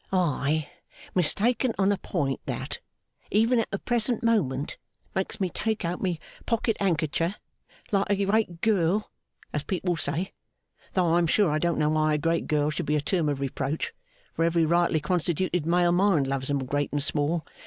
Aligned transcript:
I 0.11 0.67
mistaken 1.13 1.73
on 1.77 1.91
a 1.91 1.97
point 1.99 2.39
that, 2.47 2.79
even 3.29 3.59
at 3.59 3.69
the 3.69 3.77
present 3.77 4.23
moment, 4.23 4.77
makes 5.13 5.39
me 5.39 5.47
take 5.47 5.85
out 5.85 6.01
my 6.01 6.17
pocket 6.47 6.75
handkerchief 6.79 7.35
like 7.91 8.07
a 8.09 8.25
great 8.25 8.61
girl, 8.61 9.11
as 9.53 9.61
people 9.63 9.95
say: 9.95 10.33
though 10.93 11.05
I 11.13 11.19
am 11.19 11.27
sure 11.27 11.51
I 11.51 11.59
don't 11.59 11.77
know 11.77 11.89
why 11.89 12.15
a 12.15 12.17
great 12.17 12.47
girl 12.47 12.71
should 12.71 12.87
be 12.87 12.95
a 12.95 12.99
term 13.01 13.29
of 13.29 13.39
reproach, 13.39 13.93
for 14.33 14.43
every 14.43 14.65
rightly 14.65 14.99
constituted 15.01 15.67
male 15.67 15.91
mind 15.91 16.25
loves 16.25 16.49
'em 16.49 16.65
great 16.65 16.91
and 16.91 17.03
small. 17.03 17.45